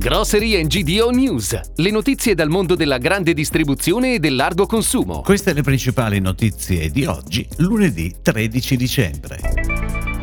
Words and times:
Grocery 0.00 0.58
and 0.58 0.68
GDO 0.68 1.10
News, 1.10 1.60
le 1.74 1.90
notizie 1.90 2.34
dal 2.34 2.48
mondo 2.48 2.74
della 2.74 2.96
grande 2.96 3.34
distribuzione 3.34 4.14
e 4.14 4.18
del 4.18 4.34
largo 4.34 4.64
consumo. 4.64 5.20
Queste 5.20 5.52
le 5.52 5.60
principali 5.60 6.20
notizie 6.20 6.88
di 6.88 7.04
oggi, 7.04 7.46
lunedì 7.58 8.14
13 8.22 8.76
dicembre. 8.76 9.38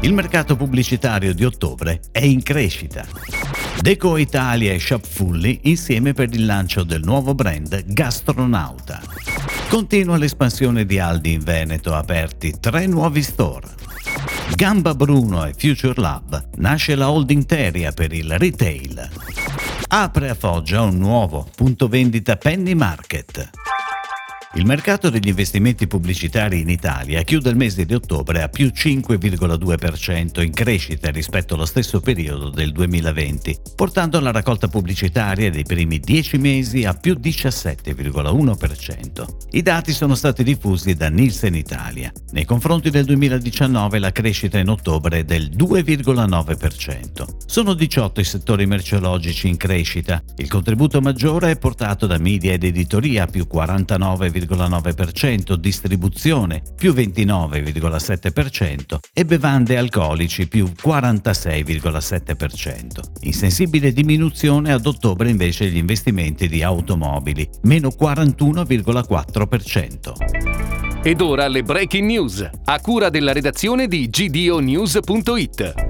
Il 0.02 0.14
mercato 0.14 0.56
pubblicitario 0.56 1.32
di 1.32 1.46
ottobre 1.46 2.02
è 2.12 2.24
in 2.24 2.42
crescita. 2.42 3.06
Deco 3.80 4.18
Italia 4.18 4.74
e 4.74 4.80
Shopfully 4.80 5.60
insieme 5.66 6.14
per 6.14 6.34
il 6.34 6.48
lancio 6.48 6.84
del 6.84 7.04
nuovo 7.04 7.36
brand 7.36 7.84
Gastronauta. 7.86 9.00
Continua 9.70 10.18
l'espansione 10.18 10.88
di 10.88 10.98
Aldi 10.98 11.34
in 11.34 11.44
Veneto, 11.44 11.94
aperti 11.94 12.56
tre 12.60 12.88
nuovi 12.88 13.22
store. 13.22 13.68
Gamba 14.56 14.96
Bruno 14.96 15.46
e 15.46 15.54
Future 15.56 16.02
Lab 16.02 16.50
nasce 16.56 16.96
la 16.96 17.12
holding 17.12 17.46
Teria 17.46 17.92
per 17.92 18.12
il 18.12 18.40
retail. 18.40 19.47
Apre 19.90 20.30
a 20.30 20.36
Foggia 20.36 20.82
un 20.82 20.98
nuovo 20.98 21.48
punto 21.56 21.88
vendita 21.88 22.36
Penny 22.36 22.74
Market. 22.74 23.67
Il 24.58 24.66
mercato 24.66 25.12
degli 25.12 25.28
investimenti 25.28 25.86
pubblicitari 25.86 26.62
in 26.62 26.70
Italia 26.70 27.22
chiude 27.22 27.52
il 27.52 27.56
mese 27.56 27.86
di 27.86 27.94
ottobre 27.94 28.42
a 28.42 28.50
più 28.50 28.72
5,2% 28.74 30.42
in 30.42 30.52
crescita 30.52 31.12
rispetto 31.12 31.54
allo 31.54 31.66
stesso 31.66 32.00
periodo 32.00 32.50
del 32.50 32.72
2020, 32.72 33.56
portando 33.76 34.20
la 34.20 34.32
raccolta 34.32 34.68
pubblicitaria 34.68 35.52
dei 35.52 35.62
primi 35.62 36.00
10 36.00 36.40
mesi 36.40 36.86
a 36.86 36.96
più 36.96 37.20
17,1%. 37.22 39.26
I 39.52 39.62
dati 39.62 39.94
sono 39.94 40.16
stati 40.16 40.44
diffusi 40.44 40.96
da 40.96 41.10
Nielsen 41.10 41.54
Italia. 41.54 42.12
Nei 42.32 42.46
confronti 42.46 42.90
del 42.90 43.06
2019 43.06 44.00
la 44.00 44.12
crescita 44.12 44.58
in 44.58 44.70
ottobre 44.70 45.20
è 45.20 45.24
del 45.24 45.52
2,9%. 45.56 47.28
Sono 47.46 47.76
18 47.76 48.20
i 48.20 48.24
settori 48.24 48.66
merceologici 48.66 49.50
in 49.50 49.58
crescita. 49.58 50.20
Il 50.38 50.50
contributo 50.50 51.00
maggiore 51.00 51.52
è 51.52 51.60
portato 51.60 52.08
da 52.08 52.18
media 52.18 52.54
ed 52.54 52.64
editoria 52.64 53.28
più 53.28 53.46
49,1%, 53.48 54.46
29,9%, 54.48 55.56
distribuzione 55.56 56.62
più 56.76 56.94
29,7% 56.94 58.98
e 59.14 59.26
bevande 59.26 59.78
alcolici 59.78 60.48
più 60.48 60.72
46,7%. 60.82 62.86
In 63.22 63.34
sensibile 63.34 63.92
diminuzione 63.92 64.72
ad 64.72 64.86
ottobre 64.86 65.30
invece 65.30 65.66
gli 65.68 65.78
investimenti 65.78 66.48
di 66.48 66.62
automobili, 66.64 67.50
meno 67.64 67.90
41,4%. 67.90 70.14
Ed 71.04 71.22
ora 71.22 71.48
le 71.48 71.64
breaking 71.64 72.06
news, 72.06 72.48
a 72.66 72.80
cura 72.82 73.10
della 73.10 73.32
redazione 73.32 73.88
di 73.88 74.10
gdonews.it. 74.10 75.87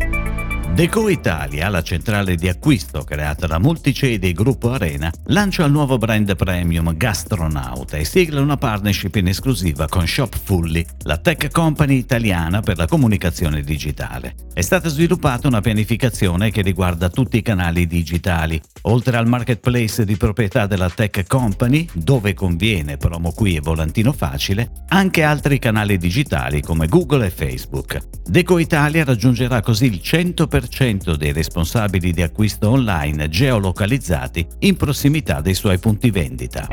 Deco 0.77 1.09
Italia, 1.09 1.69
la 1.69 1.81
centrale 1.81 2.35
di 2.35 2.47
acquisto 2.47 3.01
creata 3.01 3.47
da 3.47 3.57
Multicedi 3.57 4.31
Gruppo 4.31 4.69
Arena, 4.69 5.11
lancia 5.25 5.65
il 5.65 5.71
nuovo 5.71 5.97
brand 5.97 6.35
premium 6.35 6.95
Gastronauta 6.95 7.97
e 7.97 8.05
sigla 8.05 8.41
una 8.41 8.57
partnership 8.57 9.15
in 9.15 9.29
esclusiva 9.29 9.87
con 9.87 10.05
Shopfully, 10.05 10.85
la 11.05 11.17
tech 11.17 11.49
company 11.49 11.95
italiana 11.95 12.59
per 12.59 12.77
la 12.77 12.85
comunicazione 12.85 13.61
digitale. 13.61 14.35
È 14.53 14.61
stata 14.61 14.87
sviluppata 14.87 15.47
una 15.47 15.61
pianificazione 15.61 16.51
che 16.51 16.61
riguarda 16.61 17.09
tutti 17.09 17.37
i 17.37 17.41
canali 17.41 17.87
digitali, 17.87 18.61
oltre 18.83 19.17
al 19.17 19.27
marketplace 19.27 20.05
di 20.05 20.15
proprietà 20.15 20.67
della 20.67 20.91
tech 20.91 21.25
company, 21.25 21.87
dove 21.93 22.35
conviene 22.35 22.97
promo 22.97 23.31
qui 23.31 23.55
e 23.55 23.61
volantino 23.61 24.13
facile, 24.13 24.83
anche 24.89 25.23
altri 25.23 25.57
canali 25.57 25.97
digitali 25.97 26.61
come 26.61 26.85
Google 26.85 27.25
e 27.25 27.31
Facebook. 27.31 27.99
Deco 28.27 28.59
Italia 28.59 29.03
raggiungerà 29.03 29.61
così 29.61 29.85
il 29.85 30.01
100% 30.03 30.66
10% 30.67 31.15
dei 31.15 31.31
responsabili 31.31 32.11
di 32.11 32.21
acquisto 32.21 32.69
online 32.69 33.29
geolocalizzati 33.29 34.45
in 34.59 34.75
prossimità 34.75 35.41
dei 35.41 35.53
suoi 35.53 35.79
punti 35.79 36.11
vendita. 36.11 36.67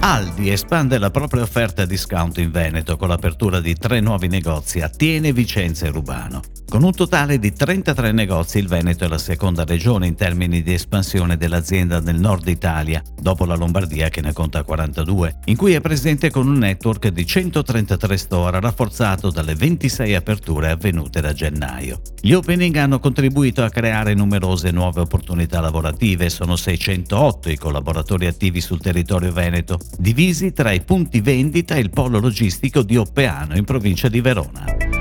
Aldi 0.00 0.50
espande 0.50 0.98
la 0.98 1.10
propria 1.10 1.42
offerta 1.42 1.84
discount 1.84 2.38
in 2.38 2.50
Veneto 2.50 2.96
con 2.96 3.08
l'apertura 3.08 3.60
di 3.60 3.74
tre 3.74 4.00
nuovi 4.00 4.26
negozi 4.26 4.80
a 4.80 4.88
Tiene, 4.88 5.32
Vicenza 5.32 5.86
e 5.86 5.90
Rubano. 5.90 6.40
Con 6.72 6.84
un 6.84 6.92
totale 6.92 7.38
di 7.38 7.52
33 7.52 8.12
negozi, 8.12 8.56
il 8.56 8.66
Veneto 8.66 9.04
è 9.04 9.08
la 9.08 9.18
seconda 9.18 9.62
regione 9.62 10.06
in 10.06 10.14
termini 10.14 10.62
di 10.62 10.72
espansione 10.72 11.36
dell'azienda 11.36 12.00
nel 12.00 12.18
nord 12.18 12.48
Italia, 12.48 13.02
dopo 13.14 13.44
la 13.44 13.56
Lombardia 13.56 14.08
che 14.08 14.22
ne 14.22 14.32
conta 14.32 14.62
42, 14.62 15.40
in 15.44 15.56
cui 15.58 15.74
è 15.74 15.82
presente 15.82 16.30
con 16.30 16.48
un 16.48 16.56
network 16.56 17.08
di 17.08 17.26
133 17.26 18.16
store 18.16 18.58
rafforzato 18.58 19.28
dalle 19.28 19.54
26 19.54 20.14
aperture 20.14 20.70
avvenute 20.70 21.20
da 21.20 21.34
gennaio. 21.34 22.00
Gli 22.18 22.32
opening 22.32 22.74
hanno 22.76 23.00
contribuito 23.00 23.62
a 23.62 23.68
creare 23.68 24.14
numerose 24.14 24.70
nuove 24.70 25.02
opportunità 25.02 25.60
lavorative, 25.60 26.30
sono 26.30 26.56
608 26.56 27.50
i 27.50 27.58
collaboratori 27.58 28.24
attivi 28.24 28.62
sul 28.62 28.80
territorio 28.80 29.30
veneto, 29.30 29.78
divisi 29.98 30.54
tra 30.54 30.72
i 30.72 30.80
punti 30.80 31.20
vendita 31.20 31.74
e 31.74 31.80
il 31.80 31.90
polo 31.90 32.18
logistico 32.18 32.80
di 32.80 32.96
Oppeano 32.96 33.58
in 33.58 33.64
provincia 33.64 34.08
di 34.08 34.22
Verona 34.22 34.91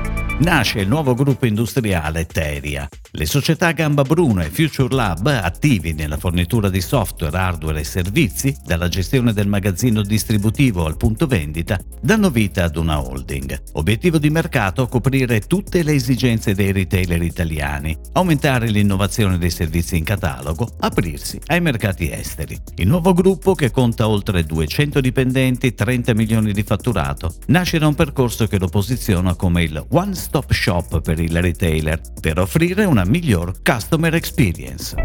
nasce 0.42 0.80
il 0.80 0.88
nuovo 0.88 1.14
gruppo 1.14 1.46
industriale 1.46 2.26
Teria. 2.26 2.88
Le 3.14 3.26
società 3.26 3.74
Gamba 3.74 4.04
Bruno 4.04 4.42
e 4.42 4.50
Future 4.50 4.96
Lab, 4.96 5.28
attivi 5.28 5.92
nella 5.92 6.16
fornitura 6.16 6.70
di 6.70 6.80
software, 6.80 7.38
hardware 7.38 7.82
e 7.82 7.84
servizi, 7.84 8.56
dalla 8.64 8.88
gestione 8.88 9.34
del 9.34 9.50
magazzino 9.50 10.02
distributivo 10.02 10.86
al 10.86 10.96
punto 10.96 11.28
vendita, 11.28 11.78
danno 12.00 12.30
vita 12.30 12.64
ad 12.64 12.78
una 12.78 13.02
holding. 13.02 13.64
Obiettivo 13.74 14.18
di 14.18 14.30
mercato 14.30 14.88
coprire 14.88 15.42
tutte 15.42 15.84
le 15.84 15.92
esigenze 15.92 16.56
dei 16.56 16.72
retailer 16.72 17.22
italiani, 17.22 17.98
aumentare 18.14 18.70
l'innovazione 18.70 19.38
dei 19.38 19.50
servizi 19.50 19.98
in 19.98 20.06
catalogo, 20.06 20.70
aprirsi 20.80 21.38
ai 21.48 21.60
mercati 21.60 22.10
esteri. 22.10 22.58
Il 22.78 22.88
nuovo 22.88 23.12
gruppo, 23.12 23.56
che 23.56 23.72
conta 23.72 24.08
oltre 24.08 24.46
200 24.46 25.02
dipendenti, 25.02 25.74
30 25.74 26.14
milioni 26.14 26.54
di 26.54 26.64
fatturato, 26.64 27.36
nasce 27.48 27.78
da 27.78 27.88
un 27.88 27.96
percorso 27.96 28.48
che 28.48 28.58
lo 28.58 28.70
posiziona 28.70 29.36
come 29.36 29.64
il 29.64 29.86
One 29.90 30.16
Stop 30.16 30.54
Shop 30.54 31.02
per 31.02 31.20
il 31.20 31.42
retailer, 31.42 32.00
per 32.22 32.40
offrire 32.40 32.86
una 32.86 33.00
miglior 33.06 33.62
customer 33.62 34.14
experience. 34.16 34.96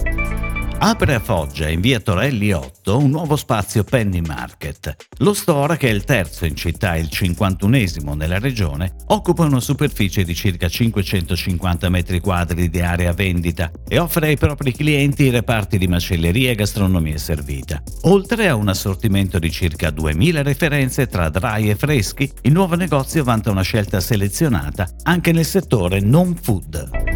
Apre 0.79 1.15
a 1.15 1.21
Foggia, 1.21 1.71
in 1.71 1.81
via 1.81 2.01
Torelli 2.01 2.53
8, 2.53 2.99
un 2.99 3.09
nuovo 3.09 3.35
spazio 3.37 3.83
Penny 3.83 4.21
Market. 4.21 4.95
Lo 5.19 5.33
store, 5.33 5.79
che 5.79 5.89
è 5.89 5.91
il 5.91 6.05
terzo 6.05 6.45
in 6.45 6.55
città 6.55 6.95
e 6.95 7.01
il 7.01 7.09
51esimo 7.11 8.15
nella 8.15 8.39
regione, 8.39 8.95
occupa 9.07 9.45
una 9.45 9.61
superficie 9.61 10.23
di 10.23 10.35
circa 10.35 10.69
550 10.69 11.89
metri 11.89 12.21
quadri 12.21 12.69
di 12.69 12.81
area 12.81 13.13
vendita 13.13 13.71
e 13.89 13.99
offre 13.99 14.29
ai 14.29 14.37
propri 14.37 14.73
clienti 14.73 15.25
i 15.25 15.31
reparti 15.31 15.79
di 15.79 15.89
macelleria 15.89 16.51
e 16.51 16.57
gastronomia 16.57 17.17
servita. 17.17 17.83
Oltre 18.03 18.47
a 18.47 18.55
un 18.55 18.69
assortimento 18.69 19.39
di 19.39 19.51
circa 19.51 19.89
2000 19.91 20.43
referenze 20.43 21.07
tra 21.07 21.31
dry 21.31 21.71
e 21.71 21.75
freschi, 21.75 22.31
il 22.43 22.53
nuovo 22.53 22.77
negozio 22.77 23.25
vanta 23.25 23.51
una 23.51 23.63
scelta 23.63 23.99
selezionata 24.01 24.87
anche 25.05 25.33
nel 25.33 25.47
settore 25.47 26.01
non 26.01 26.37
food. 26.37 27.16